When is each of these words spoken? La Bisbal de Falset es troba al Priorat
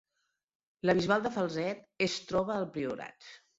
La 0.89 0.95
Bisbal 0.99 1.27
de 1.27 1.31
Falset 1.37 1.85
es 2.09 2.19
troba 2.33 2.59
al 2.59 2.69
Priorat 2.75 3.33